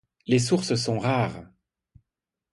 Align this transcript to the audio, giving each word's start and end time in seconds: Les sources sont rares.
Les 0.25 0.39
sources 0.39 0.73
sont 0.73 0.97
rares. 0.97 1.43